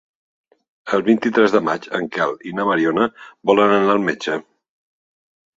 El 0.97 1.03
vint-i-tres 1.09 1.53
de 1.57 1.61
maig 1.67 1.85
en 1.99 2.09
Quel 2.17 2.33
i 2.53 2.53
na 2.61 2.65
Mariona 2.71 3.05
volen 3.51 3.75
anar 3.79 3.95
al 3.97 4.03
metge. 4.11 4.39